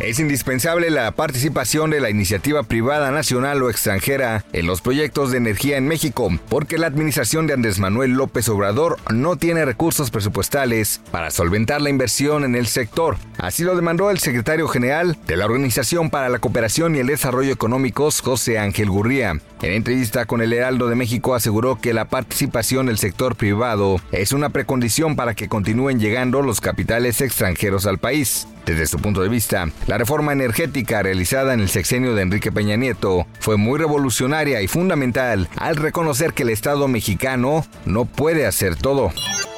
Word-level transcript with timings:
Es 0.00 0.20
indispensable 0.20 0.90
la 0.90 1.10
participación 1.10 1.90
de 1.90 1.98
la 2.00 2.08
iniciativa 2.08 2.62
privada 2.62 3.10
nacional 3.10 3.60
o 3.64 3.68
extranjera 3.68 4.44
en 4.52 4.64
los 4.64 4.80
proyectos 4.80 5.32
de 5.32 5.38
energía 5.38 5.76
en 5.76 5.88
México, 5.88 6.30
porque 6.48 6.78
la 6.78 6.86
administración 6.86 7.48
de 7.48 7.54
Andrés 7.54 7.80
Manuel 7.80 8.12
López 8.12 8.48
Obrador 8.48 8.96
no 9.12 9.34
tiene 9.34 9.64
recursos 9.64 10.12
presupuestales 10.12 11.00
para 11.10 11.32
solventar 11.32 11.82
la 11.82 11.90
inversión 11.90 12.44
en 12.44 12.54
el 12.54 12.68
sector. 12.68 13.16
Así 13.38 13.64
lo 13.64 13.74
demandó 13.74 14.12
el 14.12 14.20
secretario 14.20 14.68
general 14.68 15.18
de 15.26 15.36
la 15.36 15.46
Organización 15.46 16.10
para 16.10 16.28
la 16.28 16.38
Cooperación 16.38 16.94
y 16.94 17.00
el 17.00 17.08
Desarrollo 17.08 17.52
Económicos, 17.52 18.20
José 18.20 18.60
Ángel 18.60 18.90
Gurría. 18.90 19.40
En 19.62 19.72
entrevista 19.72 20.26
con 20.26 20.40
el 20.40 20.52
Heraldo 20.52 20.88
de 20.88 20.94
México 20.94 21.34
aseguró 21.34 21.80
que 21.80 21.92
la 21.92 22.04
participación 22.04 22.86
del 22.86 22.98
sector 22.98 23.34
privado 23.34 24.00
es 24.12 24.30
una 24.30 24.50
precondición 24.50 25.16
para 25.16 25.34
que 25.34 25.48
continúen 25.48 25.98
llegando 25.98 26.40
los 26.42 26.60
capitales 26.60 27.20
extranjeros 27.20 27.84
al 27.84 27.98
país. 27.98 28.46
Desde 28.68 28.86
su 28.86 28.98
punto 28.98 29.22
de 29.22 29.30
vista, 29.30 29.70
la 29.86 29.96
reforma 29.96 30.34
energética 30.34 31.02
realizada 31.02 31.54
en 31.54 31.60
el 31.60 31.70
sexenio 31.70 32.14
de 32.14 32.20
Enrique 32.20 32.52
Peña 32.52 32.76
Nieto 32.76 33.26
fue 33.40 33.56
muy 33.56 33.78
revolucionaria 33.78 34.60
y 34.60 34.68
fundamental 34.68 35.48
al 35.56 35.76
reconocer 35.76 36.34
que 36.34 36.42
el 36.42 36.50
Estado 36.50 36.86
mexicano 36.86 37.64
no 37.86 38.04
puede 38.04 38.46
hacer 38.46 38.76
todo. 38.76 39.10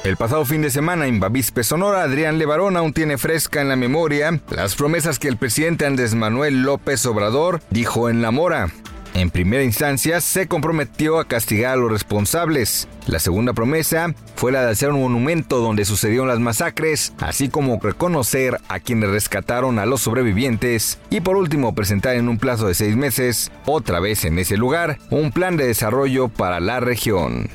El 0.05 0.15
pasado 0.15 0.45
fin 0.45 0.61
de 0.61 0.69
semana 0.69 1.07
en 1.07 1.19
Bavispe, 1.19 1.65
Sonora, 1.65 2.03
Adrián 2.03 2.37
Levarón 2.37 2.77
aún 2.77 2.93
tiene 2.93 3.17
fresca 3.17 3.59
en 3.59 3.67
la 3.67 3.75
memoria 3.75 4.39
las 4.49 4.75
promesas 4.75 5.19
que 5.19 5.27
el 5.27 5.35
presidente 5.35 5.85
Andrés 5.85 6.15
Manuel 6.15 6.61
López 6.61 7.05
Obrador 7.05 7.61
dijo 7.69 8.09
en 8.09 8.21
La 8.21 8.31
Mora. 8.31 8.71
En 9.13 9.29
primera 9.29 9.63
instancia, 9.63 10.21
se 10.21 10.47
comprometió 10.47 11.19
a 11.19 11.25
castigar 11.25 11.73
a 11.73 11.75
los 11.75 11.91
responsables. 11.91 12.87
La 13.07 13.19
segunda 13.19 13.53
promesa 13.53 14.13
fue 14.35 14.53
la 14.53 14.63
de 14.63 14.71
hacer 14.71 14.89
un 14.89 15.01
monumento 15.01 15.59
donde 15.59 15.83
sucedieron 15.83 16.29
las 16.29 16.39
masacres, 16.39 17.13
así 17.19 17.49
como 17.49 17.79
reconocer 17.81 18.57
a 18.69 18.79
quienes 18.79 19.09
rescataron 19.09 19.79
a 19.79 19.85
los 19.85 20.01
sobrevivientes 20.01 20.97
y 21.09 21.19
por 21.19 21.35
último 21.35 21.75
presentar 21.75 22.15
en 22.15 22.29
un 22.29 22.37
plazo 22.37 22.67
de 22.67 22.73
seis 22.73 22.95
meses, 22.95 23.51
otra 23.65 23.99
vez 23.99 24.23
en 24.23 24.39
ese 24.39 24.55
lugar, 24.55 24.97
un 25.09 25.31
plan 25.31 25.57
de 25.57 25.67
desarrollo 25.67 26.29
para 26.29 26.59
la 26.59 26.79
región. 26.79 27.49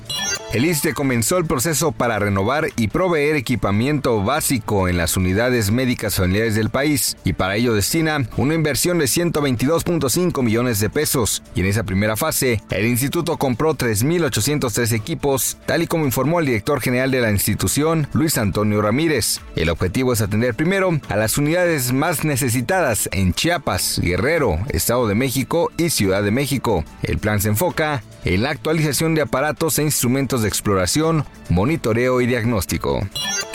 El 0.57 0.65
ISTE 0.65 0.95
comenzó 0.95 1.37
el 1.37 1.45
proceso 1.45 1.93
para 1.93 2.19
renovar 2.19 2.69
y 2.79 2.89
proveer 2.89 3.37
equipamiento 3.37 4.25
básico 4.25 4.89
en 4.89 4.97
las 4.97 5.19
unidades 5.19 5.71
médicas 5.71 6.15
familiares 6.15 6.55
del 6.55 6.71
país 6.71 7.19
y 7.25 7.35
para 7.35 7.57
ello 7.57 7.75
destina 7.75 8.27
una 8.39 8.55
inversión 8.55 8.99
de 8.99 9.05
122.5 9.05 10.43
millones 10.43 10.81
de 10.81 10.89
pesos. 10.89 11.43
Y 11.55 11.61
en 11.61 11.67
esa 11.67 11.85
primera 11.85 12.17
fase, 12.17 12.63
el 12.71 12.87
instituto 12.87 13.37
compró 13.37 13.75
3.803 13.75 14.93
equipos, 14.93 15.59
tal 15.67 15.83
y 15.83 15.87
como 15.87 16.07
informó 16.07 16.41
el 16.41 16.47
director 16.47 16.81
general 16.81 17.11
de 17.11 17.21
la 17.21 17.31
institución, 17.31 18.09
Luis 18.15 18.39
Antonio 18.39 18.81
Ramírez. 18.81 19.43
El 19.57 19.69
objetivo 19.69 20.15
es 20.15 20.23
atender 20.23 20.55
primero 20.55 20.99
a 21.11 21.17
las 21.17 21.37
unidades 21.37 21.93
más 21.93 22.25
necesitadas 22.25 23.11
en 23.13 23.35
Chiapas, 23.35 24.01
Guerrero, 24.03 24.59
Estado 24.71 25.07
de 25.07 25.17
México 25.17 25.71
y 25.77 25.91
Ciudad 25.91 26.23
de 26.23 26.31
México. 26.31 26.83
El 27.03 27.19
plan 27.19 27.43
se 27.43 27.51
enfoca 27.51 28.03
en 28.25 28.43
la 28.43 28.51
actualización 28.51 29.15
de 29.15 29.23
aparatos 29.23 29.79
e 29.79 29.85
instrumentos 29.85 30.43
de 30.43 30.46
exploración, 30.47 31.25
monitoreo 31.49 32.21
y 32.21 32.27
diagnóstico. 32.27 33.01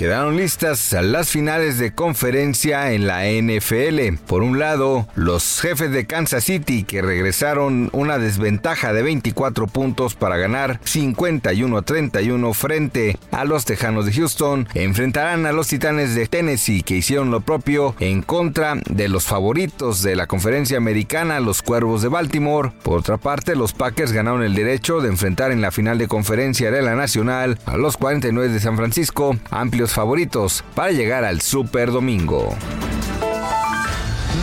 Quedaron 0.02 0.36
listas 0.36 0.94
las 0.94 1.30
finales 1.30 1.78
de 1.78 1.94
conferencia 1.94 2.92
en 2.92 3.06
la 3.06 3.26
NFL. 3.26 4.18
Por 4.26 4.42
un 4.42 4.58
lado, 4.58 5.08
los 5.14 5.62
jefes 5.62 5.92
de 5.92 6.08
Kansas 6.08 6.44
City 6.44 6.84
que 6.86 7.04
regresaron 7.04 7.92
una 7.94 8.18
desventaja 8.18 8.94
de 8.94 9.04
24 9.04 9.68
puntos 9.68 10.16
para 10.16 10.38
ganar 10.38 10.80
51 10.86 11.78
a 11.78 11.82
31 11.84 12.54
frente 12.56 13.20
a 13.30 13.46
los 13.46 13.66
Tejanos 13.66 14.08
de 14.08 14.14
Houston, 14.14 14.68
enfrentarán 14.74 15.46
a 15.46 15.52
los 15.52 15.68
Titanes 15.68 16.16
de 16.16 16.26
Tennessee 16.26 16.82
que 16.82 16.96
hicieron 16.96 17.30
lo 17.30 17.42
propio 17.42 17.96
en 18.00 18.24
contra 18.24 18.82
de 18.90 19.08
los 19.08 19.26
favoritos 19.26 20.02
de 20.02 20.16
la 20.16 20.26
conferencia 20.26 20.78
americana, 20.78 21.40
los 21.40 21.62
Cuervos 21.62 22.02
de 22.02 22.08
Baltimore. 22.08 22.72
Por 22.82 22.98
otra 22.98 23.18
parte, 23.18 23.56
los 23.56 23.74
Packers 23.74 24.14
ganaron 24.14 24.42
el 24.42 24.56
derecho 24.56 25.00
de 25.00 25.10
enfrentar 25.10 25.52
en 25.52 25.62
la 25.62 25.70
final 25.70 26.00
de 26.00 26.08
conferencia 26.08 26.72
de 26.72 26.82
la 26.82 26.96
Nacional 26.96 27.60
a 27.68 27.78
los 27.78 27.98
49 27.98 28.52
de 28.52 28.60
San 28.60 28.78
Francisco, 28.78 29.38
amplios 29.52 29.91
favoritos 29.94 30.64
para 30.76 30.92
llegar 30.92 31.24
al 31.24 31.42
Super 31.42 31.92
Domingo. 31.92 32.56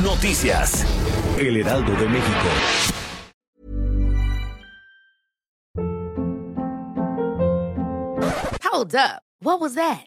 Noticias. 0.03 0.86
El 1.38 1.56
Heraldo 1.56 1.92
de 1.92 2.09
México. 2.09 2.48
Hold 8.62 8.94
up. 8.94 9.22
What 9.41 9.60
was 9.60 9.75
that? 9.75 10.06